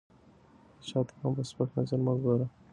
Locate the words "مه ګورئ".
2.05-2.47